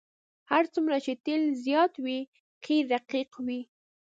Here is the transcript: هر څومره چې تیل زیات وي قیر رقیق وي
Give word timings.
هر 0.51 0.63
څومره 0.73 0.97
چې 1.05 1.11
تیل 1.25 1.43
زیات 1.65 1.93
وي 2.05 2.19
قیر 2.63 2.83
رقیق 2.93 3.31
وي 3.45 3.61